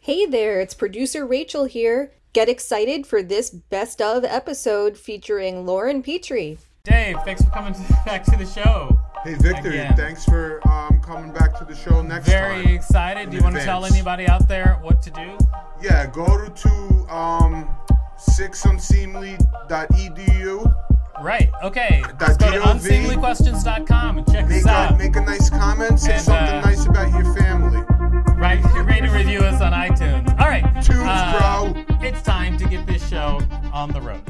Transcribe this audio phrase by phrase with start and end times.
[0.00, 2.12] Hey there, it's producer Rachel here.
[2.32, 6.58] Get excited for this best of episode featuring Lauryn Petrie.
[6.84, 8.98] Dave, thanks for coming to, back to the show.
[9.24, 9.94] Hey Victor, Again.
[9.96, 12.34] thanks for um, coming back to the show next week.
[12.34, 12.74] Very time.
[12.74, 13.28] excited.
[13.30, 15.36] Do you want to tell anybody out there what to do?
[15.82, 16.70] Yeah, go to, to
[17.14, 17.68] um,
[18.18, 20.74] sixunseemly.edu.
[21.22, 21.50] Right.
[21.62, 22.02] Okay.
[22.18, 22.80] That Let's go to DOV.
[22.80, 24.94] unseemlyquestions.com and check Make us out.
[24.94, 27.82] a, make a nice comment, say And, something uh, nice about your family.
[28.40, 28.58] Right.
[28.74, 30.30] You rate and review us on iTunes.
[30.40, 30.64] All right.
[30.88, 31.84] Uh, bro.
[32.00, 33.38] It's time to get this show
[33.70, 34.22] on the road.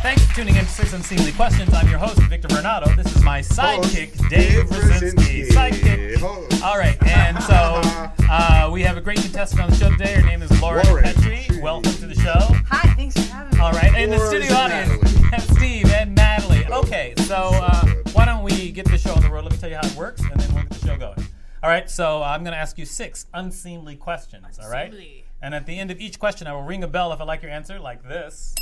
[0.00, 1.74] Thanks for tuning in to Six Unseemly Questions.
[1.74, 2.88] I'm your host, Victor Bernardo.
[2.96, 5.48] This is my sidekick, Host Dave Dave Brzezinski.
[5.48, 5.48] Brzezinski.
[5.50, 6.16] Sidekick.
[6.16, 6.62] Host.
[6.64, 7.82] All right, and so
[8.30, 10.14] uh, we have a great contestant on the show today.
[10.14, 11.02] Her name is Lauryn, Lauryn.
[11.02, 11.60] Petrie.
[11.60, 12.38] Welcome to the show.
[12.70, 13.62] Hi, thanks for having me.
[13.62, 15.22] All right, in the Laura studio audience, Natalie.
[15.22, 19.28] we have Steve and Okay, so uh, why don't we get the show on the
[19.30, 19.42] road?
[19.44, 21.26] Let me tell you how it works, and then we'll get the show going.
[21.62, 24.58] All right, so I'm going to ask you six unseemly questions.
[24.62, 25.24] All right, Unseemly.
[25.42, 27.42] and at the end of each question, I will ring a bell if I like
[27.42, 28.54] your answer, like this.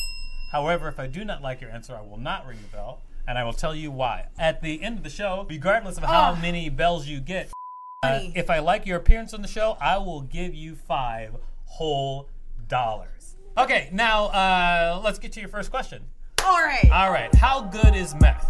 [0.52, 3.36] However, if I do not like your answer, I will not ring the bell, and
[3.36, 4.28] I will tell you why.
[4.38, 6.36] At the end of the show, regardless of how Oh.
[6.40, 7.50] many bells you get,
[8.02, 8.32] uh, Funny.
[8.34, 11.34] if I like your appearance on the show, I will give you five
[11.66, 12.28] whole
[12.68, 13.36] dollars.
[13.58, 16.04] Okay, now uh, let's get to your first question.
[16.46, 16.88] All right.
[16.92, 18.48] All right, how good is meth?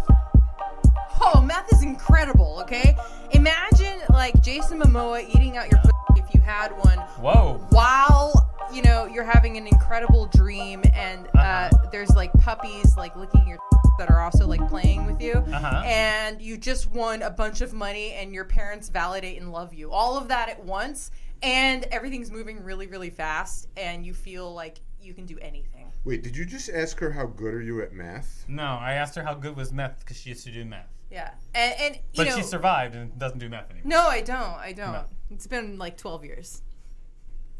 [1.19, 2.95] Oh, meth is incredible, okay?
[3.31, 7.59] Imagine like Jason Momoa eating out your pussy if you had one Whoa.
[7.71, 11.89] while, you know, you're having an incredible dream and uh, Uh-huh.
[11.91, 13.57] there's like puppies like licking your
[13.97, 15.33] that are also like playing with you.
[15.33, 15.81] Uh-huh.
[15.85, 19.91] And you just won a bunch of money and your parents validate and love you.
[19.91, 21.09] All of that at once
[21.41, 25.86] and everything's moving really really fast and you feel like you can do anything.
[26.03, 28.45] Wait, did you just ask her how good are you at math?
[28.47, 30.87] No, I asked her how good was meth because she used to do meth.
[31.11, 31.31] Yeah.
[31.53, 33.89] And and you But know she survived and doesn't do meth anymore.
[33.89, 34.39] No, I don't.
[34.39, 34.91] I don't.
[34.93, 35.05] No.
[35.31, 36.61] It's been like 12 years.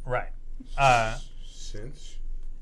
[0.05, 0.29] Right.
[0.77, 2.17] Uh, Since?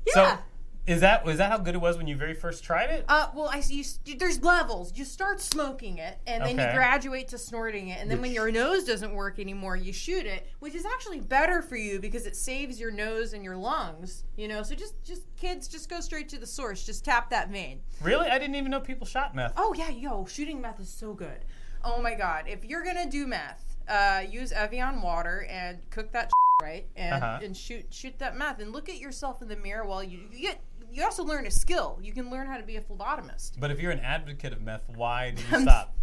[0.06, 0.12] Yeah.
[0.14, 0.38] So
[0.86, 3.04] is that is that how good it was when you very first tried it?
[3.08, 3.84] uh, well, I you,
[4.18, 4.92] there's levels.
[4.96, 6.68] You start smoking it, and then Okay.
[6.68, 10.26] you graduate to snorting it, and then when your nose doesn't work anymore, you shoot
[10.26, 14.24] it, which is actually better for you because it saves your nose and your lungs.
[14.36, 16.84] You know, so just just kids, just go straight to the source.
[16.84, 17.80] Just tap that vein.
[18.00, 18.28] Really?
[18.28, 19.54] I didn't even know people shot meth.
[19.56, 21.44] Oh yeah, yo, shooting meth is so good.
[21.84, 26.30] Oh my god, if you're gonna do meth, uh, use Evian water and cook that
[26.62, 27.40] right, and Uh-huh.
[27.42, 30.42] and shoot shoot that meth, and look at yourself in the mirror while you, you
[30.42, 30.60] get.
[30.96, 31.98] You also learn a skill.
[32.02, 33.60] You can learn how to be a phlebotomist.
[33.60, 35.94] But if you're an advocate of meth, why did you stop?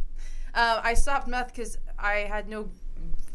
[0.53, 2.69] Uh, I stopped meth because I had no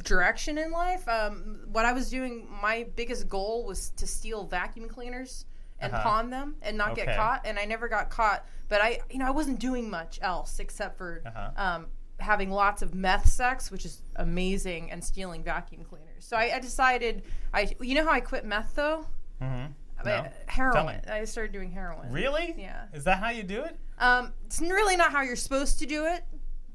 [0.04, 1.06] direction in life.
[1.08, 5.46] Um, what I was doing, my biggest goal was to steal vacuum cleaners
[5.80, 6.02] and Uh-huh.
[6.04, 7.06] pawn them and not Okay.
[7.06, 7.42] get caught.
[7.44, 8.46] And I never got caught.
[8.68, 11.50] But I, you know, I wasn't doing much else except for Uh-huh.
[11.56, 11.86] um,
[12.20, 16.24] having lots of meth sex, which is amazing, and stealing vacuum cleaners.
[16.24, 19.06] So I, I decided, I, you know how I quit meth though?
[19.42, 19.72] Mm-hmm.
[20.00, 20.28] I- No.
[20.46, 21.00] Heroin.
[21.08, 22.10] I started doing heroin.
[22.12, 22.54] Really?
[22.56, 22.84] Yeah.
[22.92, 23.76] Is that how you do it?
[23.98, 26.24] Um, it's really not how you're supposed to do it,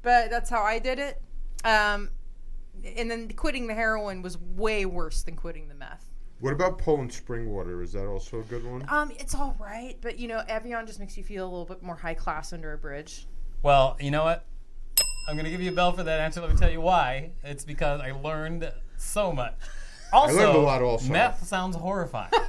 [0.02, 1.20] but that's how I did it.
[1.64, 2.10] Um,
[2.96, 6.10] and then quitting the heroin was way worse than quitting the meth.
[6.40, 7.82] What about Poland spring water?
[7.82, 8.84] Is that also a good one?
[8.88, 11.82] Um, it's all right, but you know, Evian just makes you feel a little bit
[11.82, 13.26] more high class under a bridge.
[13.62, 14.44] Well, you know what?
[15.26, 16.42] I'm going to give you a bell for that answer.
[16.42, 17.30] Let me tell you why.
[17.42, 19.54] It's because I learned so much.
[20.14, 21.12] Also, learned a lot also.
[21.12, 22.30] Meth sounds horrifying.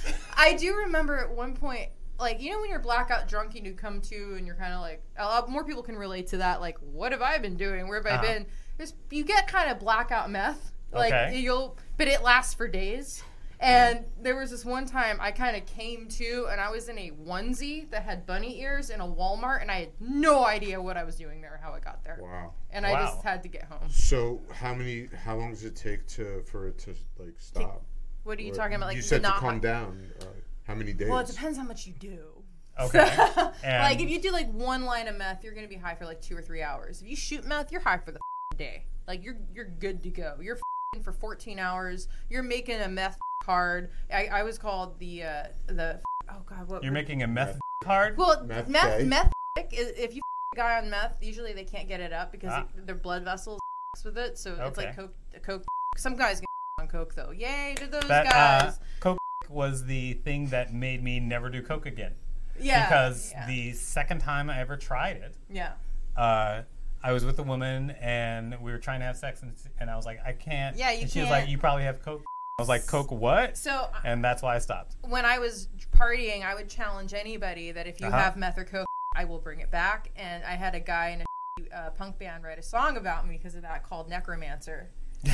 [0.36, 3.74] I do remember at one point, like you know, when you're blackout drunk and you
[3.74, 6.60] come to, and you're kind of like, a lot more people can relate to that.
[6.60, 7.88] Like, what have I been doing?
[7.88, 8.22] Where have Uh-huh.
[8.22, 8.46] I been?
[8.76, 11.38] There's, you get kind of blackout meth, like Okay.
[11.40, 13.22] you'll, but it lasts for days.
[13.60, 16.96] And there was this one time I kind of came to, and I was in
[16.96, 20.96] a onesie that had bunny ears in a Walmart, and I had no idea what
[20.96, 22.18] I was doing there or how I got there.
[22.22, 22.52] Wow.
[22.70, 23.06] And I Wow.
[23.06, 23.88] just had to get home.
[23.90, 25.06] So how many?
[25.24, 27.82] How long does it take to for it to like stop?
[28.22, 28.86] What are you Or- talking about?
[28.86, 30.12] Like you said to not- calm down.
[30.20, 30.26] Uh,
[30.66, 31.08] how many days?
[31.08, 32.44] Well, it depends how much you do.
[32.78, 33.00] Okay.
[33.64, 36.04] And- like if you do like one line of meth, you're gonna be high for
[36.04, 37.02] like two or three hours.
[37.02, 38.20] If you shoot meth, you're high for the
[38.56, 38.84] day.
[39.08, 40.36] Like you're you're good to go.
[40.40, 40.58] You're
[41.02, 42.08] for 14 hours.
[42.30, 43.90] You're making a meth card.
[44.12, 46.00] I, I was called the uh, the
[46.30, 48.16] oh God, what You're making a meth card.
[48.16, 49.04] Well, Meth meth, gay?
[49.04, 49.32] meth,
[49.72, 50.22] is- if you
[50.54, 52.66] a guy on meth, usually they can't get it up because Ah.
[52.76, 53.60] it- their blood vessels
[54.04, 54.38] with it.
[54.38, 54.96] So it's like Okay.
[54.96, 55.14] coke.
[55.42, 55.64] Coke.
[55.96, 56.46] Some guys get
[56.80, 57.30] on coke though.
[57.30, 58.80] Yay to those that uh, guys!
[59.00, 59.18] coke
[59.48, 62.12] was the thing that made me never do coke again.
[62.60, 62.86] yeah.
[62.86, 63.46] because yeah.
[63.46, 65.72] the second time I ever tried it, yeah.
[66.16, 66.62] uh,
[67.02, 69.96] I was with a woman and we were trying to have sex, and, and I
[69.96, 70.76] was like, I can't.
[70.76, 72.24] Yeah, you and she was like, you probably have coke.
[72.58, 73.56] I was like, coke what?
[73.56, 74.96] So uh, And that's why I stopped.
[75.02, 78.18] when I was partying, I would challenge anybody that if you Uh-huh.
[78.18, 80.10] have meth or coke, I will bring it back.
[80.16, 83.36] And I had a guy in a uh, punk band write a song about me
[83.36, 84.88] because of that called Necromancer.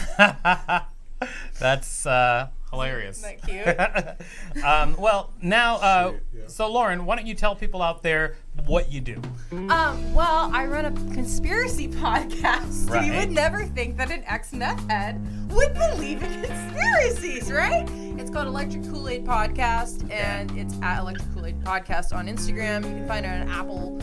[1.58, 3.24] That's uh, hilarious.
[3.24, 4.18] Isn't that
[4.52, 4.64] cute?
[4.64, 6.46] um, well, now, uh, Sweet, yeah.
[6.48, 8.36] so Lauryn, why don't you tell people out there
[8.66, 9.20] what you do?
[9.52, 12.90] Um, well, I run a conspiracy podcast.
[12.90, 13.06] Right.
[13.06, 17.88] You would never think that an ex meth head would believe in conspiracies, right?
[18.18, 22.84] It's called Electric Kool Aid Podcast, and it's at Electric Kool Aid Podcast on Instagram.
[22.84, 23.98] You can find it on Apple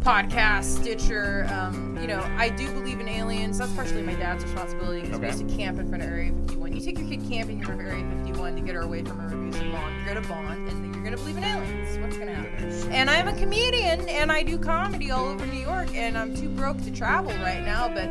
[0.00, 1.46] Podcast, Stitcher.
[1.52, 3.58] Um, you know, I do believe in aliens.
[3.58, 5.26] That's partially my dad's responsibility because Okay.
[5.30, 6.72] we used to camp in front of Area 51.
[6.72, 9.18] You take your kid camping in front of Area 51 to get her away from
[9.18, 9.94] her abusive mom.
[10.04, 11.98] You're gonna bond, and then you're gonna believe in aliens.
[11.98, 12.90] What's gonna happen?
[12.92, 16.48] And I'm a comedian, and I do comedy all over New York, and I'm too
[16.48, 17.88] broke to travel right now.
[17.88, 18.08] But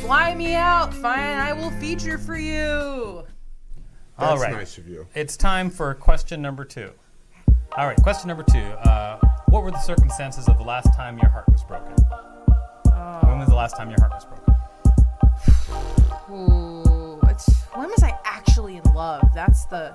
[0.00, 1.18] fly me out, fine.
[1.38, 3.24] I will feature for you.
[4.18, 4.52] All That's right.
[4.52, 5.06] nice of you.
[5.14, 6.90] It's time for question number two.
[7.76, 8.58] All right, question number two.
[8.58, 9.18] Uh,
[9.50, 11.94] what were the circumstances of the last time your heart was broken?
[13.26, 14.54] when was the last time your heart was broken?
[16.30, 19.22] Ooh, it's when was I actually in love?
[19.34, 19.94] That's the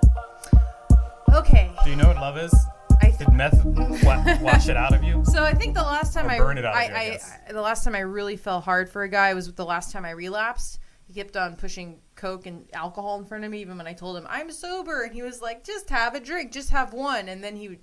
[1.34, 1.72] okay.
[1.84, 2.54] Do you know what love is?
[3.02, 5.24] I Did meth wa- wash it out of you?
[5.26, 7.20] So I think the last time Or I, burn it out of I, you, I
[7.50, 10.06] I- the last time I really fell hard for a guy was the last time
[10.06, 10.80] I relapsed.
[11.06, 14.16] He kept on pushing coke and alcohol in front of me, even when I told
[14.16, 17.44] him I'm sober, and he was like, "Just have a drink, just have one," and
[17.44, 17.80] then he would.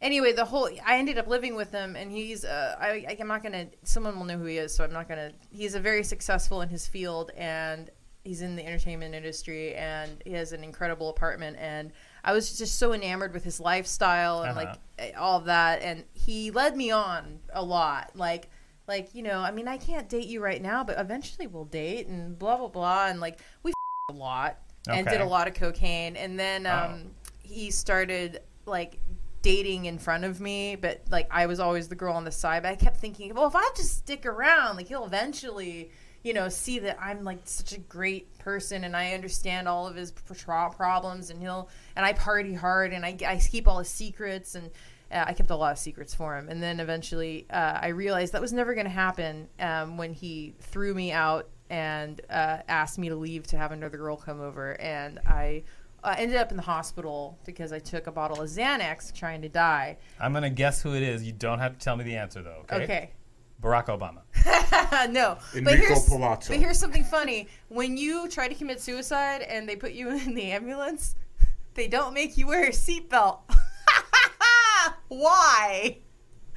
[0.00, 3.42] Anyway, the whole I ended up living with him, and he's uh, I, I'm not
[3.42, 3.66] gonna.
[3.82, 5.32] Someone will know who he is, so I'm not gonna.
[5.50, 7.90] He's a very successful in his field, and
[8.22, 11.90] he's in the entertainment industry, and he has an incredible apartment, and
[12.22, 14.76] I was just so enamored with his lifestyle and Uh-huh.
[15.00, 18.50] like all of that and he led me on a lot like
[18.88, 22.08] like you know i mean i can't date you right now but eventually we'll date
[22.08, 23.72] and blah blah blah and like we
[24.10, 24.58] a lot
[24.88, 25.16] and Okay.
[25.16, 27.12] did a lot of cocaine and then um
[27.42, 28.98] he started like
[29.48, 32.62] dating in front of me but like i was always the girl on the side
[32.62, 35.90] but i kept thinking well if i just stick around like he'll eventually
[36.22, 39.96] you know see that i'm like such a great person and i understand all of
[39.96, 43.88] his pro- problems and he'll and i party hard and i, I keep all his
[43.88, 44.70] secrets and
[45.10, 48.34] uh, I kept a lot of secrets for him, and then eventually uh, I realized
[48.34, 52.98] that was never going to happen um, when he threw me out and uh, asked
[52.98, 55.62] me to leave to have another girl come over, and I
[56.08, 59.48] uh, ended up in the hospital because I took a bottle of Xanax trying to
[59.48, 59.98] die.
[60.18, 61.22] I'm gonna guess who it is.
[61.22, 62.64] You don't have to tell me the answer though.
[62.72, 62.84] Okay.
[62.84, 63.10] Okay.
[63.62, 64.22] Barack Obama.
[65.12, 66.52] no, but Enrico here's, Palazzo.
[66.52, 67.48] but here's something funny.
[67.68, 71.14] When you try to commit suicide and they put you in the ambulance,
[71.74, 73.40] they don't make you wear a seatbelt.
[75.08, 75.98] Why?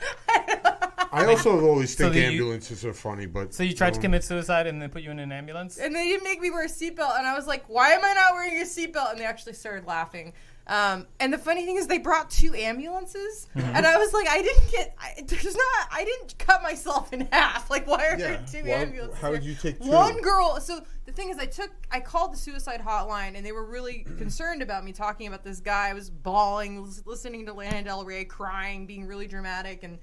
[1.13, 3.99] I also always So think that you- ambulances are funny, but So you tried to
[3.99, 5.77] um, commit suicide and they put you in an ambulance?
[5.77, 8.13] and they didn't make me wear a seatbelt, and I was like, "Why am I
[8.13, 10.33] not wearing a seatbelt?" And they actually started laughing.
[10.67, 13.75] Um, and the funny thing is, they brought two ambulances, Mm-hmm.
[13.75, 14.95] and I was like, "I didn't get.
[14.99, 15.87] I, there's not.
[15.91, 17.69] I didn't cut myself in half.
[17.69, 18.17] Like, why are Yeah.
[18.17, 19.39] there two Why- ambulances?" how here?
[19.39, 19.89] did you take two?
[19.89, 20.59] One girl.
[20.61, 21.71] So the thing is, I took.
[21.91, 25.59] I called the suicide hotline, and they were really concerned about me talking about this
[25.59, 25.89] guy.
[25.89, 29.97] I was bawling, lis- listening to Lana Del Rey, crying, being really dramatic, and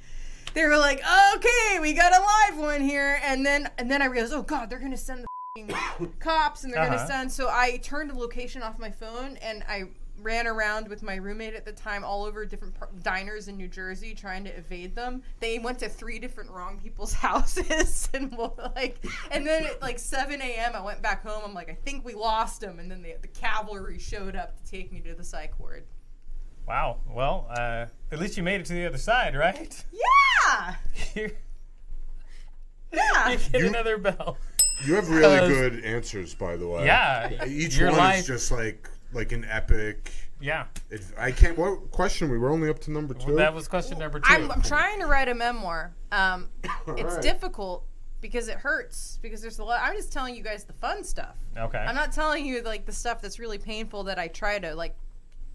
[0.54, 1.00] they were like,
[1.36, 4.68] "Okay, we got a live one here." And then and then I realized, oh god,
[4.68, 5.24] they're gonna send
[5.56, 6.96] the cops, and they're Uh-huh.
[6.96, 7.32] gonna send.
[7.32, 9.84] So I turned the location off my phone, and I
[10.20, 13.68] ran around with my roommate at the time all over different par- diners in New
[13.68, 15.22] Jersey trying to evade them.
[15.40, 19.98] They went to three different wrong people's houses, and well, like, and then at like
[19.98, 20.72] 7 a.m.
[20.74, 21.42] I went back home.
[21.44, 24.70] I'm like, I think we lost them, and then the, the cavalry showed up to
[24.70, 25.84] take me to the psych ward.
[26.66, 26.98] Wow.
[27.08, 29.84] Well, uh, at least you made it to the other side, right?
[29.92, 30.74] Yeah,
[31.14, 31.30] you
[32.92, 33.36] yeah.
[33.52, 34.36] get another bell.
[34.84, 36.84] You have really Because- good answers, by the way.
[36.84, 37.44] Yeah.
[37.46, 40.12] Each one life- is just like like an epic.
[40.40, 40.66] Yeah.
[40.90, 41.58] It, I can't.
[41.58, 42.30] What question?
[42.30, 43.36] We were only up to number two.
[43.36, 45.94] That was question number 2 I'm, I'm trying to write a memoir.
[46.12, 46.48] Um,
[46.88, 47.22] it's right.
[47.22, 47.84] difficult
[48.20, 49.80] because it hurts because there's a lot.
[49.82, 51.36] I'm just telling you guys the fun stuff.
[51.56, 51.78] okay.
[51.78, 54.96] I'm not telling you like the stuff that's really painful that I try to like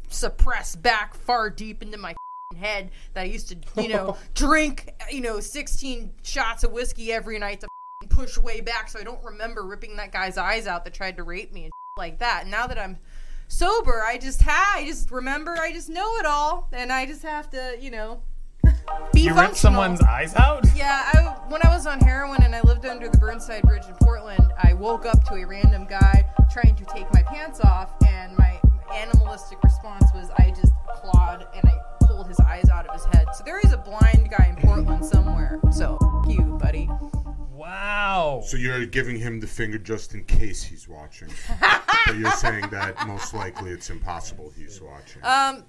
[0.09, 2.15] suppress back far deep into my
[2.57, 7.39] head that I used to, you know, drink, you know, 16 shots of whiskey every
[7.39, 7.67] night to
[8.09, 11.23] push way back so I don't remember ripping that guy's eyes out that tried to
[11.23, 12.41] rape me and like that.
[12.43, 12.97] And now that I'm
[13.53, 17.21] Sober, I just ha I just remember I just know it all, and I just
[17.21, 18.23] have to, you know,
[19.13, 19.55] be You ripped functional.
[19.55, 20.65] someone's eyes out?
[20.75, 21.19] Yeah, I,
[21.49, 24.73] when I was on heroin and I lived under the Burnside Bridge in Portland, I
[24.73, 28.59] woke up to a random guy trying to take my pants off, and my
[28.91, 33.27] animalistic response was I just clawed and I pulled his eyes out of his head.
[33.35, 35.59] So there is a blind guy in Portland somewhere.
[35.71, 36.89] So you, buddy.
[37.53, 38.41] Wow.
[38.45, 41.29] So you're giving him the finger just in case he's watching.
[41.59, 45.21] but you're saying that most likely it's impossible he's watching.
[45.23, 45.63] Um,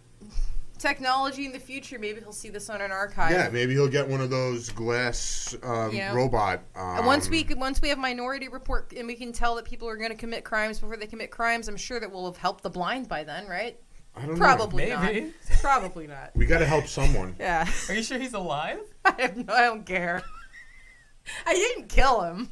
[0.79, 3.31] technology in the future, maybe he'll see this on an archive.
[3.31, 6.15] yeah, maybe he'll get one of those glass um, Yeah.
[6.15, 6.61] robot.
[6.75, 9.89] Um, And once we once we have Minority Report and we can tell that people
[9.89, 12.63] are going to commit crimes before they commit crimes, I'm sure that we'll have helped
[12.63, 13.79] the blind by then, right?
[14.17, 14.37] I don't know.
[14.37, 15.21] Probably Maybe.
[15.23, 15.33] not.
[15.61, 16.31] Probably not.
[16.37, 17.35] We got to help someone.
[17.39, 17.69] Yeah.
[17.89, 18.79] Are you sure he's alive?
[19.05, 19.53] I have no.
[19.53, 20.23] I don't care.
[21.47, 22.49] I didn't kill him.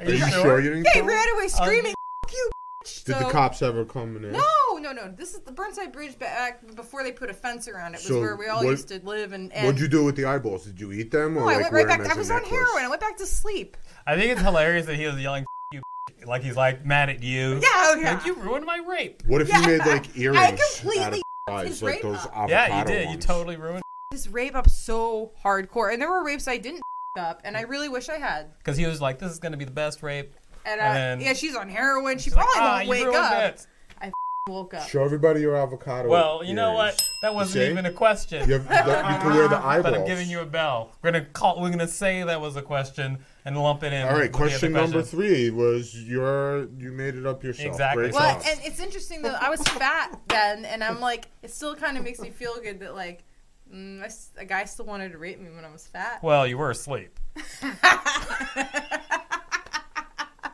[0.00, 1.08] Are Are you sure you didn't He kill him?
[1.08, 2.50] ran away screaming, um, "F- you!"
[2.84, 4.32] bitch." Did So- the cops ever come in?
[4.32, 4.42] No,
[4.80, 5.08] no, no.
[5.16, 7.98] This is the Burnside Bridge back uh, before they put a fence around it.
[7.98, 9.32] Was So where we all what- used to live.
[9.32, 10.64] And, and What'd you do with the eyeballs?
[10.66, 11.98] Did you eat them or No, like I went wear right back.
[12.02, 12.52] them I as was on necklace?
[12.60, 12.84] heroin.
[12.84, 13.76] I went back to sleep.
[14.06, 15.82] I think it's hilarious that he was yelling "you,"
[16.26, 17.54] like he's like mad at you.
[17.54, 18.14] Yeah, oh, yeah.
[18.14, 19.22] Like you ruined my rape.
[19.26, 19.60] What if Yeah.
[19.62, 22.36] you made like earrings I out completely of eyes, his like rape those up.
[22.36, 23.02] avocado Yeah, you did.
[23.02, 23.26] You ones?
[23.26, 23.82] totally ruined.
[24.12, 26.80] This rape up so hardcore, and there were rapes I didn't
[27.18, 28.46] up, and I really wish I had.
[28.58, 30.32] Because he was like, "This is gonna be the best rape."
[30.64, 32.18] And, uh, And then- yeah, she's on heroin.
[32.18, 33.42] She She's like, probably "Ah, won't you wake up.
[33.54, 33.66] it."
[34.00, 34.12] I
[34.50, 34.88] woke up.
[34.88, 36.08] Show everybody your avocado.
[36.08, 37.02] Well, you know what?
[37.22, 38.48] That wasn't even a question.
[38.48, 39.82] You, have, the- you can wear the eyeballs.
[39.82, 40.92] but I'm giving you a bell.
[41.02, 41.60] We're gonna call.
[41.60, 44.02] We're gonna say that was a question and lump it in.
[44.06, 47.68] All right, with the other question number three was your you made it up yourself.
[47.68, 48.04] Exactly.
[48.04, 48.42] Great Well, job.
[48.46, 49.36] and it's interesting though.
[49.40, 52.80] I was fat then, and I'm like, it still kind of makes me feel good
[52.80, 53.24] that like,
[53.72, 56.22] mm, I s- a guy still wanted to rape me when I was fat.
[56.22, 57.18] Well, you were asleep.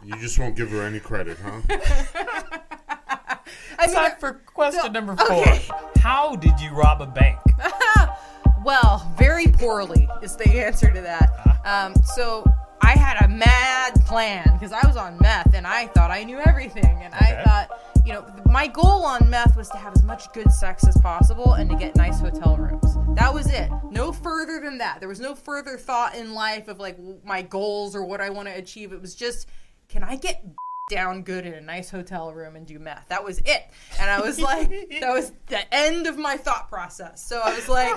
[0.04, 1.60] you just won't give her any credit, huh?
[3.78, 5.32] I mean, Time for question so- number four.
[5.36, 5.62] okay.
[5.98, 7.38] How did you rob a bank?
[8.64, 11.30] well, very poorly is the answer to that.
[11.64, 12.44] Um, so
[12.82, 16.38] I had a mad plan because I was on meth and I thought I knew
[16.40, 17.40] everything, and Okay.
[17.40, 20.86] I thought, you know, my goal on meth was to have as much good sex
[20.86, 22.96] as possible and to get nice hotel rooms.
[23.16, 23.70] That was it.
[23.90, 25.00] No further than that.
[25.00, 28.48] There was no further thought in life of like my goals or what I want
[28.48, 28.92] to achieve.
[28.92, 29.48] It was just,
[29.88, 30.44] can I get
[30.90, 33.06] down good in a nice hotel room and do meth.
[33.08, 33.62] That was it.
[33.98, 34.68] And I was like,
[35.00, 37.24] that was the end of my thought process.
[37.26, 37.96] So I was like,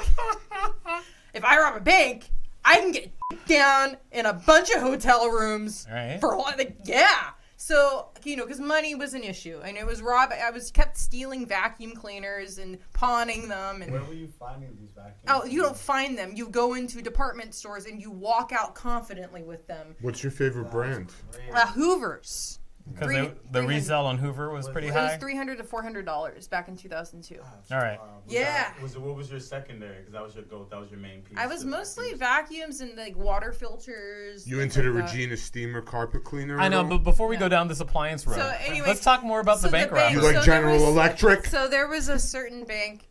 [1.33, 2.29] if I rob a bank,
[2.63, 3.11] I can get
[3.45, 6.17] down in a bunch of hotel rooms Right.
[6.21, 7.31] for like, yeah.
[7.59, 10.31] So you know, because money was an issue, and it was rob.
[10.31, 14.91] I was kept stealing vacuum cleaners and pawning them, and Where were you finding these
[14.91, 15.17] vacuums?
[15.27, 16.33] oh, you don't find them.
[16.35, 19.95] You go into department stores and you walk out confidently with them.
[20.01, 21.11] What's your favorite brand?
[21.51, 22.59] Uh, Hoover's.
[22.93, 24.99] Because Three- the three hundred- resale on Hoover was pretty high.
[24.99, 25.17] It was high.
[25.17, 27.39] three hundred to four hundred dollars back in two thousand two.
[27.71, 27.99] All right.
[27.99, 28.43] Was Yeah.
[28.73, 29.97] That, was what was your secondary?
[29.97, 30.65] Because that was your go.
[30.69, 31.37] That was your main piece.
[31.37, 32.79] I was the mostly vacuums.
[32.79, 34.47] vacuums and like water filters.
[34.47, 35.13] You things into the like that.
[35.13, 36.59] Regina Steamer carpet cleaner?
[36.59, 36.83] I at know, all?
[36.89, 37.41] but before we Yeah.
[37.41, 40.13] go down this appliance road, So anyway, let's talk more about so the bank bank-
[40.15, 41.45] you like so there General was- Electric?
[41.47, 43.07] So there was a certain bank,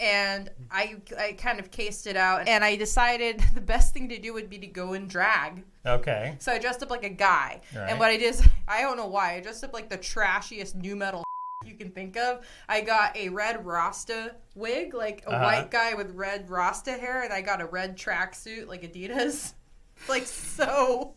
[0.00, 4.18] and I I kind of cased it out, and I decided the best thing to
[4.18, 5.64] do would be to go and drag.
[5.86, 6.36] Okay.
[6.38, 7.90] So I dressed up like a guy, Right.
[7.90, 10.74] and what I did is I don't know why I dressed up like the trashiest
[10.74, 11.24] new metal
[11.66, 12.46] you can think of.
[12.68, 15.44] I got a red Rasta wig, like a Uh-huh.
[15.44, 19.54] white guy with red Rasta hair, and I got a red tracksuit like Adidas,
[20.08, 21.14] like so,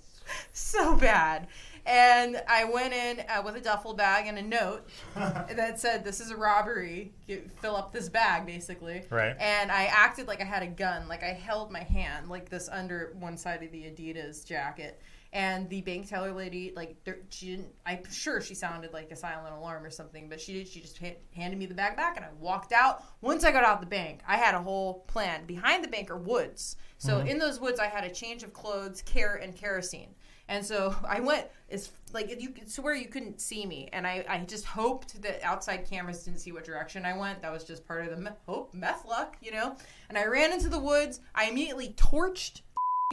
[0.53, 1.47] so bad.
[1.85, 6.19] And I went in uh, with a duffel bag and a note that said, "This
[6.19, 7.13] is a robbery.
[7.27, 9.35] You fill up this bag, basically." Right.
[9.39, 12.69] And I acted like I had a gun, like I held my hand like this
[12.69, 15.01] under one side of the Adidas jacket.
[15.33, 16.97] And the bank teller lady, like,
[17.29, 17.69] she didn't.
[17.85, 20.67] I'm sure she sounded like a silent alarm or something, but she did.
[20.67, 23.05] She just ha- handed me the bag back, and I walked out.
[23.21, 25.45] Once I got out the bank, I had a whole plan.
[25.45, 29.01] Behind the bank are woods, so in those woods, I had a change of clothes,
[29.01, 30.13] care, and kerosene.
[30.51, 34.25] And so I went as like you could swear you couldn't see me, and I,
[34.27, 37.41] I just hoped that outside cameras didn't see what direction I went.
[37.41, 39.77] That was just part of the me- hope meth luck, you know.
[40.09, 41.21] And I ran into the woods.
[41.33, 42.63] I immediately torched.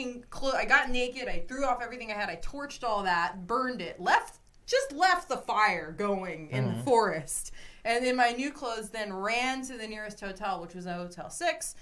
[0.00, 1.28] f***ing Clo- I got naked.
[1.28, 2.28] I threw off everything I had.
[2.28, 6.82] I torched all that, burned it, left just left the fire going in the mm-hmm.
[6.82, 7.52] forest,
[7.86, 11.30] and in my new clothes, then ran to the nearest hotel, which was a Hotel
[11.30, 11.74] Six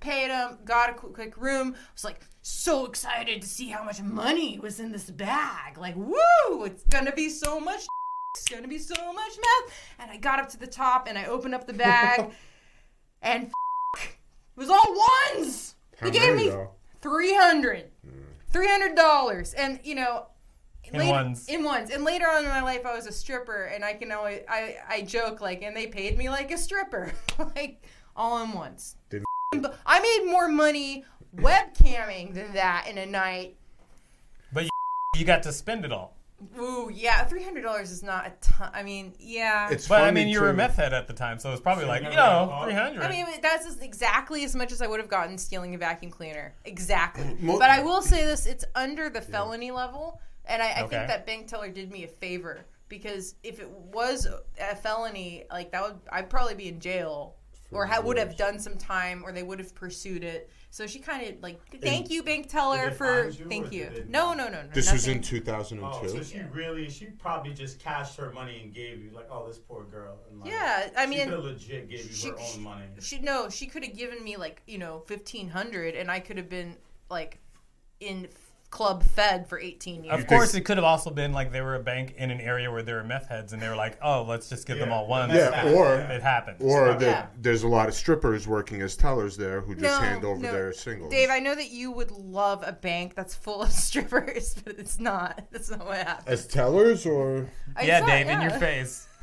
[0.00, 1.74] paid him, got a quick room.
[1.76, 5.78] I Was like so excited to see how much money was in this bag.
[5.78, 6.64] Like, woo!
[6.64, 7.86] It's gonna be so much.
[8.36, 9.74] It's gonna be so much meth.
[9.98, 12.30] And I got up to the top and I opened up the bag,
[13.22, 13.46] and
[13.96, 14.10] it
[14.54, 14.84] was all
[15.34, 15.74] ones.
[15.98, 16.70] How they gave me though?
[17.00, 17.90] three hundred.
[18.04, 18.20] Hmm.
[18.52, 20.26] Three hundred dollars, and you know.
[20.84, 21.48] In later, ones.
[21.48, 21.90] In ones.
[21.90, 24.76] And later on in my life, I was a stripper, and I can always I
[24.88, 27.12] I joke like, and they paid me like a stripper,
[27.56, 28.94] like all in ones.
[29.08, 29.24] Did-
[29.60, 31.04] But I made more money
[31.36, 33.56] webcamming than that in a night.
[34.52, 34.70] But you,
[35.16, 36.16] you got to spend it all.
[36.58, 38.70] Ooh, yeah, three hundred dollars is not a ton.
[38.72, 39.68] I mean, yeah.
[39.70, 41.84] It's But I mean, you were a meth head at the time, so it's probably
[41.84, 42.64] like, you know, got caught?
[42.64, 43.02] 300.
[43.02, 46.10] I mean, that's as- exactly as much as I would have gotten stealing a vacuum
[46.10, 46.54] cleaner.
[46.64, 47.36] Exactly.
[47.42, 50.96] But I will say this: it's under the felony level, and I, I Okay.
[50.96, 54.26] think that bank teller did me a favor because if it was
[54.58, 57.34] a felony, like that would I'd probably be in jail
[57.72, 60.50] or ha- would have done some time, or they would have pursued it.
[60.70, 63.64] So she kind of like, thank you, bank teller, they for find you, or thank
[63.70, 63.90] did you.
[63.90, 64.68] they No, no, no, no.
[64.72, 65.38] This was in nothing.
[65.38, 65.84] 2002.
[65.86, 69.46] Oh, so she really, she probably just cashed her money and gave you like, oh,
[69.48, 70.18] this poor girl.
[70.30, 72.84] And like, Yeah, I she mean, could legit gave you she- her own money.
[73.00, 76.36] She no, she could have given me like you know fifteen hundred, and I could
[76.36, 76.76] have been
[77.10, 77.38] like
[78.00, 78.28] in
[78.70, 80.18] club fed for eighteen years.
[80.18, 82.70] of course, it could have also been like they were a bank in an area
[82.70, 85.06] where there were meth heads, and they were like, "Oh, let's just give them all
[85.08, 86.58] one." Yeah, or it happened.
[86.60, 87.26] or Yeah.
[87.40, 90.52] there's a lot of strippers working as tellers there who just No, hand over no.
[90.52, 91.10] their singles.
[91.10, 94.98] Dave, I know that you would love a bank that's full of strippers, but it's
[95.00, 95.42] not.
[95.50, 96.28] That's not what happened.
[96.28, 99.06] as tellers or I yeah, thought- Dave, in your face.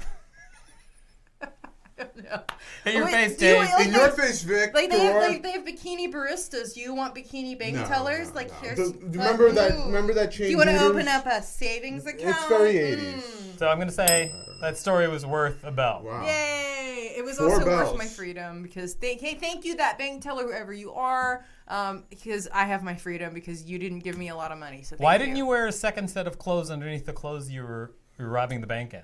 [1.99, 2.41] No.
[2.85, 4.73] In your Wait, face, do you- like, in your face, Vic.
[4.73, 6.73] Like they have, like, they have bikini baristas.
[6.73, 8.29] Do you want bikini bank No, tellers?
[8.29, 8.55] no, like no.
[8.61, 8.77] here's.
[8.77, 9.85] The- remember that- ooh.
[9.85, 12.35] remember that Do you want to open up a savings account?
[12.37, 13.13] It's very 80s.
[13.23, 13.59] Mm.
[13.59, 16.01] So I'm gonna say that story was worth a bell.
[16.03, 16.23] wow.
[16.25, 17.13] Yay!
[17.17, 20.43] It was Four also worth my freedom because thank hey, thank you that bank teller
[20.43, 24.35] whoever you are um, because I have my freedom because you didn't give me a
[24.35, 24.83] lot of money.
[24.83, 27.63] So thank Why didn't you wear a second set of clothes underneath the clothes you
[27.63, 29.01] were, you were robbing the bank in?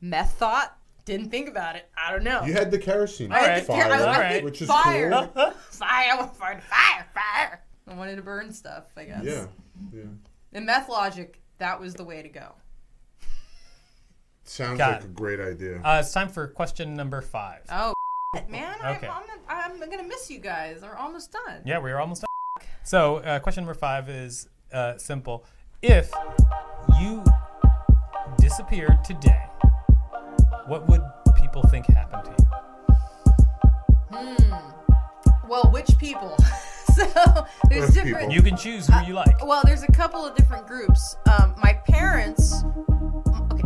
[0.00, 0.76] meth thought?
[1.04, 1.88] Didn't think about it.
[1.96, 2.44] I don't know.
[2.44, 4.44] You had the kerosene I had Alright, the- fire, I- I alright.
[4.44, 5.10] which is fire.
[5.10, 5.26] cool.
[5.70, 7.62] fire, I fire, fire, fire.
[7.88, 8.84] I wanted to burn stuff.
[8.96, 9.24] I guess.
[9.24, 9.46] Yeah,
[9.92, 10.02] yeah.
[10.52, 12.52] In meth logic, that was the way to go.
[14.44, 15.04] Sounds Got like it.
[15.06, 15.80] a great idea.
[15.82, 17.60] Uh, it's time for question number five.
[17.70, 17.92] Oh,
[18.48, 18.76] man!
[18.84, 19.06] Okay.
[19.08, 20.80] I'm, I'm, I'm gonna miss you guys.
[20.82, 21.62] We're almost done.
[21.64, 22.66] Yeah, we are almost done.
[22.84, 25.44] So, uh, question number five is uh, simple.
[25.82, 26.10] If
[27.00, 27.24] you
[28.38, 29.44] disappeared today,
[30.70, 31.02] what would
[31.34, 34.16] people think happened to you?
[34.16, 35.48] Hmm.
[35.48, 36.36] Well, which people?
[36.94, 37.04] so
[37.68, 38.18] there's Earth different.
[38.18, 38.32] people.
[38.32, 39.44] You can choose who you like.
[39.44, 41.16] Well, there's a couple of different groups.
[41.28, 42.62] Um, my parents,
[43.52, 43.64] okay,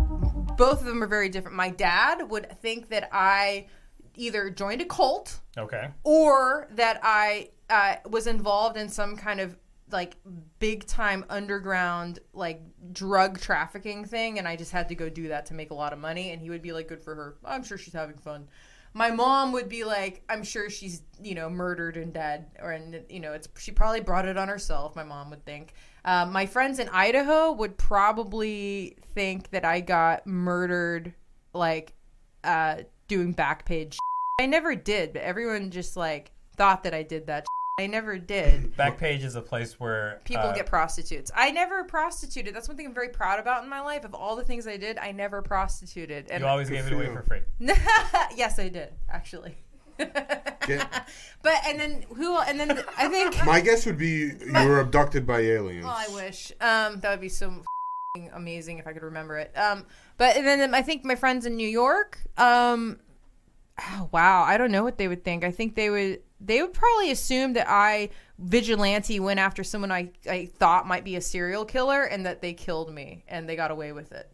[0.57, 1.59] both of them are very different.
[1.59, 3.67] My dad would think that I
[4.17, 5.89] either joined a cult Okay.
[6.05, 9.59] or that I uh, was involved in some kind of
[9.95, 10.17] like
[10.59, 12.61] big time underground like
[12.93, 15.93] drug trafficking thing and I just had to go do that to make a lot
[15.93, 17.37] of money and he would be like good for her.
[17.45, 18.49] I'm sure she's having fun.
[18.93, 23.05] My mom would be like I'm sure she's you know murdered and dead or and
[23.09, 25.75] you know it's she probably brought it on herself my mom would think.
[26.05, 31.15] Uh, my friends in Idaho would probably think that I got murdered
[31.55, 31.95] like
[32.43, 33.97] uh, doing back page.
[34.41, 37.47] I never did, but everyone just like thought that I did that.
[37.79, 38.77] I never did.
[38.77, 41.31] Backpage is a place where People uh, get prostitutes.
[41.35, 42.55] I never prostituted.
[42.55, 44.05] That's one thing I'm very proud about in my life.
[44.05, 46.31] Of all the things I did, I never prostituted.
[46.31, 47.41] And You always gave it away for free.
[48.37, 49.57] yes, I did actually.
[49.99, 51.09] Get-
[51.43, 52.37] but and then who?
[52.39, 53.45] And then I think.
[53.45, 55.87] my guess would be you were abducted by aliens.
[55.89, 56.53] Oh, I wish.
[56.61, 59.57] Um, that would be so f***ing amazing if I could remember it.
[59.57, 59.85] Um,
[60.17, 62.19] but and then I think my friends in New York.
[62.37, 62.99] Um,
[63.79, 65.45] oh, wow, I don't know what they would think.
[65.45, 66.23] I think they would.
[66.41, 71.17] They would probably assume that I vigilante went after someone I, I thought might be
[71.17, 74.31] a serial killer and that they killed me and they got away with it.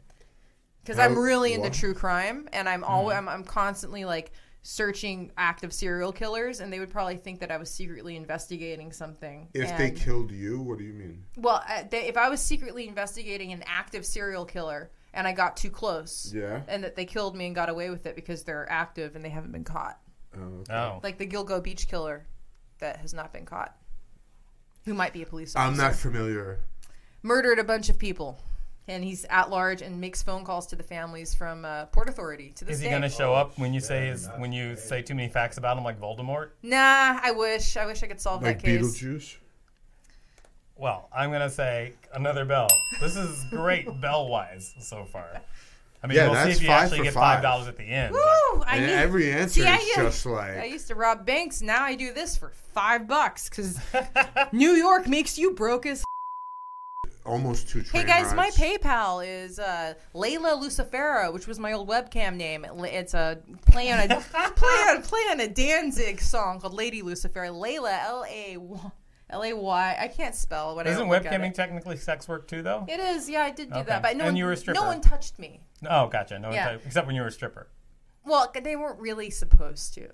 [0.83, 1.75] Because I'm really into what?
[1.75, 6.81] true crime and I'm always I'm, I'm constantly like searching active serial killers and they
[6.81, 9.49] would probably think that I was secretly investigating something.
[9.55, 11.25] if they killed you, what do you mean?
[11.37, 15.57] well, uh, they, if I was secretly investigating an active serial killer and I got
[15.57, 16.63] too close, Yeah.
[16.69, 19.29] and that they killed me and got away with it because they're active and they
[19.31, 19.99] haven't been caught,
[20.37, 20.73] Oh, okay.
[20.75, 21.01] Oh.
[21.03, 22.27] like the Gilgo Beach killer
[22.79, 23.77] that has not been caught,
[24.85, 26.61] who might be a police officer, I'm not familiar.
[27.23, 28.41] murdered a bunch of people,
[28.89, 32.53] and he's at large and makes phone calls to the families from uh, Port Authority
[32.57, 35.03] to this Is he going to show up when you say his, when you say
[35.03, 36.51] too many facts about him, like Voldemort?
[36.63, 37.77] Nah, I wish.
[37.77, 38.81] I wish I could solve Like that case.
[39.03, 39.37] Beetlejuice?
[40.81, 42.69] Well, I'm going to say another bell.
[43.01, 45.29] This is great bell wise so far.
[46.03, 47.35] I mean, Yeah, we'll see that's if you five actually for get five.
[47.37, 48.13] five dollars at the end.
[48.13, 48.23] but-
[48.57, 48.63] Woo!
[48.67, 51.27] I And knew- every answer See, I is used- just like- I used to rob
[51.27, 51.61] banks.
[51.61, 53.79] Now I do this for five bucks because
[54.53, 56.03] New York makes you broke as.
[57.27, 58.57] almost two Hey train guys, my rides.
[58.57, 62.65] PayPal is uh, Layla Lucifera, which was my old webcam name.
[62.65, 64.21] It- It's a play on a
[64.57, 67.51] play on play on a Danzig song called Lady Lucifera.
[67.51, 68.57] Layla L A
[69.31, 69.97] L A Y.
[69.99, 72.85] I can't spell what I Isn't don't webcamming technically sex work too, though?
[72.89, 73.87] It is, yeah, I did do Okay.
[73.89, 74.81] that, but no, And one, you were a stripper.
[74.81, 75.63] no one touched me.
[75.89, 76.39] Oh, gotcha.
[76.39, 76.69] No, one Yeah.
[76.71, 77.69] type- except when you were a stripper,
[78.25, 80.09] Well, they weren't really supposed to.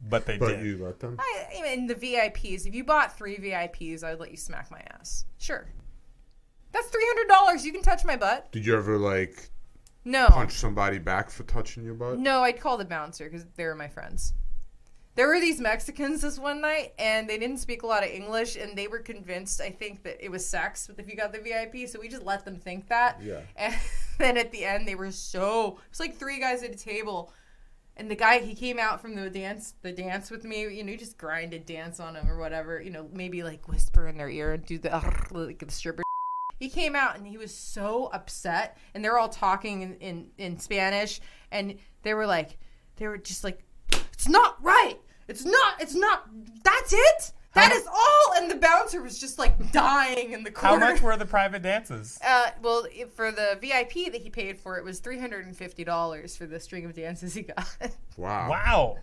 [0.00, 0.66] but they But did.
[0.66, 1.16] you let them.
[1.18, 2.66] I, I mean, the VIPs.
[2.66, 5.24] If you bought three VIPs, I would let you smack my ass.
[5.38, 5.66] Sure.
[6.72, 7.64] That's three hundred dollars.
[7.64, 8.52] You can touch my butt.
[8.52, 9.50] Did you ever like
[10.04, 12.18] No, punch somebody back for touching your butt?
[12.18, 14.34] no, I'd call the bouncer because they were my friends.
[15.16, 18.56] There were these Mexicans this one night, and they didn't speak a lot of English,
[18.56, 21.88] and they were convinced, I think, that it was sex if you got the VIP.
[21.88, 23.22] So we just let them think that.
[23.22, 23.40] Yeah.
[23.56, 23.74] And
[24.18, 25.78] then at the end, they were so.
[25.88, 27.32] It's like three guys at a table,
[27.96, 30.68] and the guy he came out from the dance, the dance with me.
[30.68, 32.82] You know, he just grinded dance on him or whatever.
[32.82, 34.90] You know, maybe like whisper in their ear and do the
[35.30, 36.02] like the stripper.
[36.58, 40.58] He came out and he was so upset, and they're all talking in, in, in
[40.58, 42.56] Spanish, and they were like,
[42.96, 43.62] they were just like,
[44.14, 44.98] it's not right.
[45.28, 45.80] It's not.
[45.80, 46.28] It's not.
[46.62, 47.32] That's it.
[47.54, 48.34] That is all.
[48.36, 50.74] And the bouncer was just like dying in the corner.
[50.74, 50.92] How corner.
[50.94, 52.20] much were the private dances?
[52.26, 55.56] Uh, well, if- for the VIP that he paid for, it was three hundred and
[55.56, 57.66] fifty dollars for the string of dances he got.
[58.18, 58.48] Wow.
[58.48, 58.96] Wow.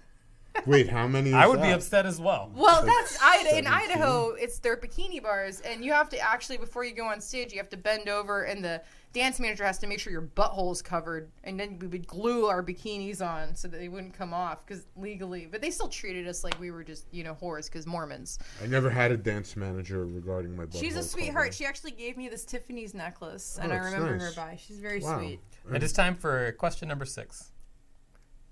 [0.67, 1.29] Wait, how many?
[1.29, 1.77] Is I would be that?
[1.77, 2.51] upset as well.
[2.55, 3.67] well, that's Ida in 17.
[3.67, 4.29] Idaho.
[4.39, 7.57] It's their bikini bars, and you have to actually before you go on stage, you
[7.57, 8.81] have to bend over, and the
[9.13, 12.47] dance manager has to make sure your butthole is covered, and then we would glue
[12.47, 15.47] our bikinis on so that they wouldn't come off because legally.
[15.49, 18.39] But they still treated us like we were just you know whores because Mormons.
[18.61, 20.75] I never had a dance manager regarding my butt.
[20.79, 21.45] She's a sweetheart.
[21.45, 21.53] cover.
[21.53, 24.35] She actually gave me this Tiffany's necklace, and Oh, I remember nice.
[24.35, 24.55] her by.
[24.57, 25.19] She's very Wow.
[25.19, 25.39] sweet.
[25.73, 27.51] It is time for question number six.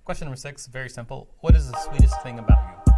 [0.05, 1.27] Question number six, very simple.
[1.41, 2.93] What is the sweetest thing about you?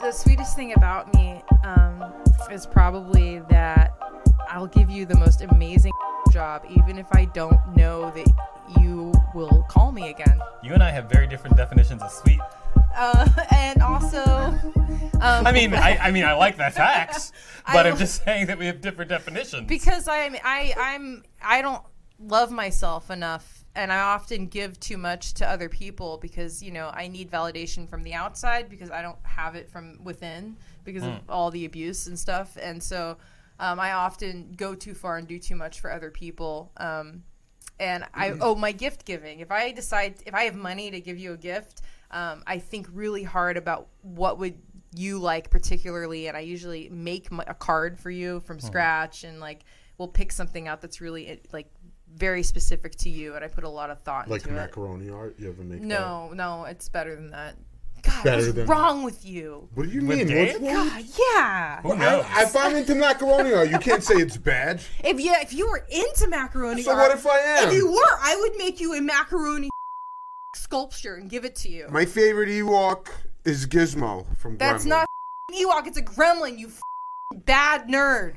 [0.00, 2.04] the sweetest thing about me um,
[2.52, 3.98] is probably that
[4.48, 5.90] I'll give you the most amazing
[6.38, 8.28] job, even if I don't know that
[8.80, 10.40] you will call me again.
[10.62, 12.38] You and I have very different definitions of sweet.
[12.96, 17.32] Uh, and also, um, I mean, I, I mean, I like that facts,
[17.72, 19.66] but I'm just saying that we have different definitions.
[19.66, 21.82] because I'm I I'm I don't
[22.20, 26.92] love myself enough and I often give too much to other people because you know
[26.94, 31.18] I need validation from the outside because I don't have it from within because of
[31.28, 33.16] all the abuse and stuff and so
[33.58, 37.22] um, I often go too far and do too much for other people um,
[37.80, 41.18] and I oh my gift giving if I decide if I have money to give
[41.18, 44.58] you a gift um, I think really hard about what would
[44.94, 49.64] you like particularly and I usually make a card for you from scratch and like
[49.98, 51.70] we'll pick something out that's really like
[52.14, 54.58] very specific to you and I put a lot of thought like into it.
[54.58, 55.36] Like macaroni art.
[55.38, 55.86] You ever make that?
[55.86, 57.56] No, no, it's better than that.
[58.02, 59.68] God, Better what's than- wrong with you?
[59.74, 60.26] What do you With mean?
[60.28, 60.60] Dave?
[60.60, 60.88] What's wrong?
[60.88, 61.82] God, yeah.
[61.82, 62.24] Who knows?
[62.28, 64.80] I, if I'm into macaroni art, you can't say it's bad.
[65.04, 67.68] If you if you were into macaroni So art, what if I am?
[67.68, 69.70] If you were, I would make you a macaroni
[70.54, 71.88] sculpture and give it to you.
[71.90, 73.08] My favorite Ewok
[73.44, 74.88] is Gizmo from That's Gremlin.
[74.88, 75.06] not
[75.52, 75.86] Ewok.
[75.86, 76.58] It's a gremlin.
[76.58, 76.70] You
[77.44, 78.34] bad nerd.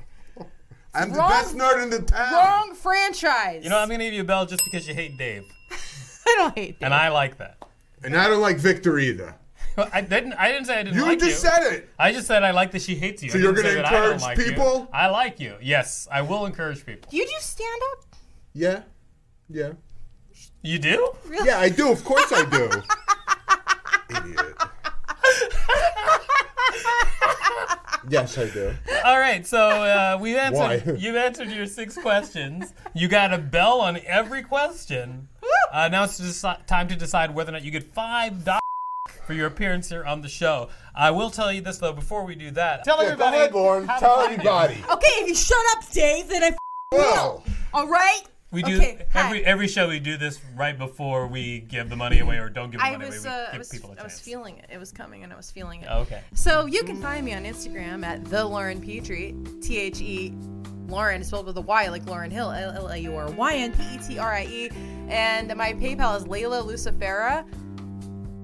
[0.93, 2.33] I'm the best nerd in the town.
[2.33, 3.63] Wrong franchise.
[3.63, 6.53] you know, I'm gonna give you a bell just because you hate Dave, I don't
[6.57, 6.85] hate that.
[6.87, 7.57] and I like that.
[8.03, 9.35] And I don't like Victor either.
[9.93, 10.33] I didn't.
[10.33, 11.49] I didn't say I didn't You like just you.
[11.49, 11.89] said it.
[11.99, 13.29] I just said I like that she hates you.
[13.31, 14.43] So I you're didn't say gonna that I don't encourage like you.
[14.45, 14.87] people?
[14.93, 15.55] I like you.
[15.61, 17.09] Yes, I will encourage people.
[17.11, 18.05] you do stand up?
[18.53, 18.81] Yeah.
[19.49, 19.71] Yeah.
[20.63, 21.11] You do?
[21.27, 21.47] Really?
[21.47, 21.91] Yeah, I do.
[21.91, 22.69] Of course I do.
[24.17, 24.55] Idiot.
[28.09, 28.73] yes, I do.
[29.05, 30.85] All right, so uh, we answered.
[30.85, 30.93] Why?
[30.97, 32.73] You answered your six questions.
[32.93, 35.27] You got a bell on every question.
[35.71, 38.59] Uh, now it's deci- time to decide whether or not you get five dollars
[39.25, 40.69] for your appearance here on the show.
[40.95, 41.93] I will tell you this though.
[41.93, 43.37] Before we do that, tell Yeah, go everybody.
[43.37, 43.99] ahead, Lauryn.
[43.99, 44.37] Tell find you.
[44.49, 44.83] everybody.
[44.91, 46.57] Okay, if you shut up, Dave, then I f-
[46.91, 47.43] Well,
[47.73, 48.21] All right.
[48.51, 49.27] We do Okay, hi.
[49.27, 49.87] every every show.
[49.87, 52.91] We do this right before we give the money away or don't give the I
[52.97, 53.33] money was, away.
[53.33, 54.65] We uh, I give was, people a I was feeling it.
[54.73, 55.89] It was coming, and I was feeling it.
[55.89, 56.21] Okay.
[56.33, 60.33] So you can find me on Instagram at the Lauryn Petrie, T H E
[60.87, 63.71] Lauryn spelled with a Y like Lauryn Hill, L L A U R Y N
[63.71, 64.69] P E T R I E,
[65.07, 67.45] and my PayPal is Layla Lucifera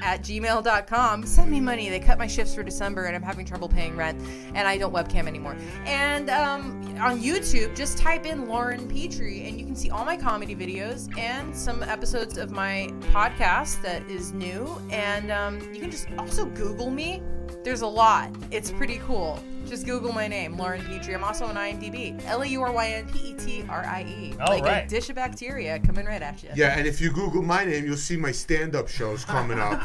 [0.02, 1.26] at gmail.com.
[1.26, 1.90] Send me money.
[1.90, 4.22] They cut my shifts for December and I'm having trouble paying rent
[4.56, 5.58] and I don't webcam anymore.
[5.86, 10.18] And um, on YouTube, just type in Lauryn Petrie and you can see all my
[10.18, 14.80] comedy videos and some episodes of my podcast that is new.
[14.92, 17.22] And um, you can just also Google me.
[17.68, 18.32] There's a lot.
[18.50, 19.44] It's pretty cool.
[19.66, 21.14] Just Google my name, Lauryn Petrie.
[21.14, 22.18] I'm also on IMDb.
[22.26, 24.34] L A U R Y N P E T R I E.
[24.40, 24.86] All Like right.
[24.86, 26.48] a dish of bacteria coming right at you.
[26.56, 29.82] yeah, and if you Google my name, you'll see my stand-up shows coming up.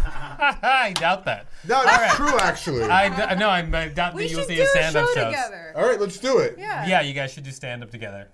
[0.62, 1.46] I doubt that.
[1.66, 2.84] No, that's true, actually.
[2.84, 5.14] I d- no, I, I doubt We that you'll see do a a stand-up show
[5.16, 5.24] shows.
[5.34, 5.72] together.
[5.74, 6.54] All right, let's do it.
[6.56, 6.86] Yeah.
[6.86, 8.28] Yeah, you guys should do stand-up together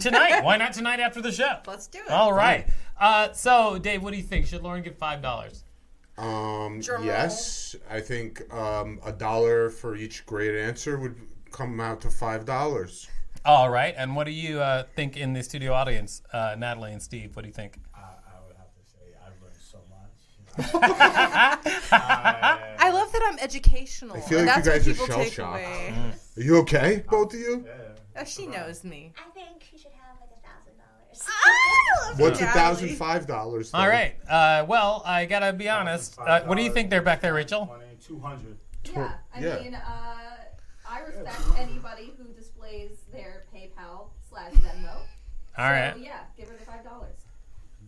[0.00, 0.40] tonight.
[0.42, 1.58] Why not tonight after the show?
[1.66, 2.10] Let's do it.
[2.10, 2.66] All right.
[2.98, 4.46] Uh, so, Dave, what do you think?
[4.46, 5.64] Should Lauryn get five dollars?
[6.18, 11.16] Um, yes, I think um, a dollar for each great answer would
[11.50, 13.08] come out to five dollars.
[13.44, 13.94] All right.
[13.96, 17.36] And what do you uh, think in the studio audience, uh, Natalie and Steve?
[17.36, 17.78] What do you think?
[17.94, 20.82] I, I would have to say I've learned so much.
[21.92, 24.16] I love that I'm educational.
[24.16, 25.62] I feel like you that's guys are what people take shell-shocked.
[25.62, 25.94] away.
[26.38, 27.66] Are you okay, both of you?
[28.18, 29.12] Oh, she knows me.
[29.16, 31.22] I think you should have like a thousand dollars.
[32.06, 33.70] I love What's a thousand five dollars?
[33.74, 34.14] All right.
[34.28, 36.16] Uh, well, I gotta be honest.
[36.18, 37.74] Uh, what do you think there back there, Rachel?
[38.02, 38.56] Two hundred.
[38.84, 39.56] Yeah, I Yeah.
[39.62, 40.16] mean, uh,
[40.88, 44.94] I respect anybody who displays their PayPal slash Venmo.
[45.58, 45.94] All right.
[45.94, 47.16] So yeah, give her the five dollars.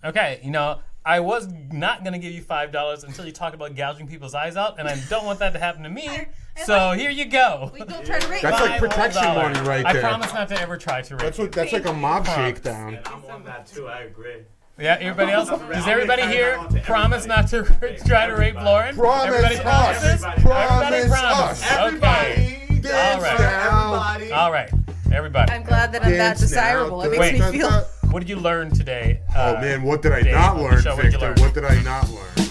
[0.04, 0.40] Okay.
[0.42, 4.08] You know, I was not gonna give you five dollars until you talked about gouging
[4.08, 6.08] people's eyes out, and I don't want that to happen to me.
[6.64, 7.70] So here you go.
[7.72, 8.68] Wait, don't try to rate That's me.
[8.68, 10.04] like protection $5 money right there.
[10.04, 11.52] I promise not to ever try to rape That's what.
[11.52, 12.46] That's like a mob Promise.
[12.56, 12.98] shakedown.
[13.06, 13.88] I'm on that too.
[13.88, 14.36] I agree.
[14.78, 15.48] Yeah, everybody else?
[15.48, 17.96] Does everybody here try that on to promise not everybody.
[17.98, 18.92] to try to rape Everybody.
[18.92, 18.96] Lauryn?
[18.96, 19.62] Promise everybody us.
[19.62, 20.24] promises?
[20.24, 20.42] Everybody.
[20.54, 21.64] Everybody Promise promises.
[21.64, 21.94] us.
[21.94, 22.78] Okay.
[22.80, 23.38] Dance All right.
[23.40, 24.12] now.
[24.14, 24.32] Everybody.
[24.32, 24.70] All right.
[25.12, 25.52] Everybody.
[25.52, 26.46] I'm glad that I'm that Dance now.
[26.46, 27.02] desirable.
[27.02, 27.40] It makes Wait.
[27.52, 27.70] me feel.
[28.10, 29.20] What did you learn today?
[29.34, 31.26] Oh uh, man, what did I not learn, show, what'd you Victor?
[31.34, 31.40] learn?
[31.40, 32.47] What did I not learn?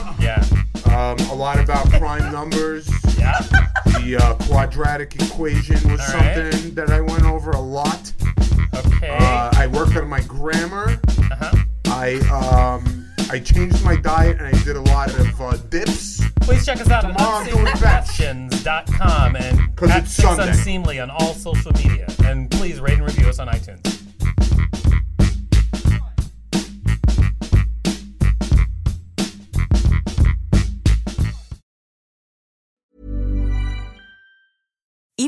[0.98, 2.90] Um, a lot about prime numbers.
[3.20, 3.40] Yeah.
[3.86, 6.52] The uh, quadratic equation was All right.
[6.52, 8.12] something that I went over a lot.
[8.74, 9.16] Okay.
[9.16, 11.00] Uh, I worked on my grammar.
[11.08, 11.56] uh-huh.
[11.86, 16.20] I um, I changed my diet and I did a lot of uh, dips.
[16.42, 18.06] Please check us out at Tomorrow I'm doing fetch.
[18.18, 19.60] unseemlyquestions.com and
[19.92, 20.50] at it's Sunday.
[20.50, 22.08] Unseemly on all social media.
[22.26, 23.97] And please rate and review us on iTunes.